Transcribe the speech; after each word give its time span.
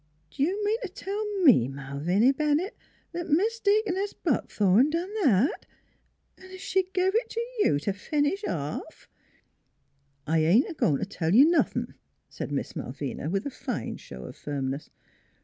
"Do 0.31 0.41
you 0.41 0.65
mean 0.65 0.79
t* 0.81 0.89
tell 0.95 1.43
me, 1.43 1.67
Malviny 1.67 2.31
Bennett, 2.31 2.75
that 3.11 3.29
Mis' 3.29 3.59
Deaconess 3.59 4.13
Buckthorn 4.13 4.89
done 4.89 5.13
that? 5.25 5.67
An' 6.39 6.49
that 6.49 6.59
she 6.59 6.87
give 6.91 7.13
it 7.15 7.29
t' 7.29 7.47
you 7.59 7.77
t' 7.77 7.91
finish 7.91 8.43
off?"" 8.47 9.07
I 10.25 10.39
ain't 10.39 10.75
goin' 10.75 10.97
t' 10.97 11.05
tell 11.05 11.35
you 11.35 11.45
nothin',' 11.45 11.93
said 12.29 12.51
Miss 12.51 12.75
Malvina 12.75 13.29
with 13.29 13.45
a 13.45 13.51
fine 13.51 13.97
show 13.97 14.23
of 14.23 14.35
firmness. 14.35 14.89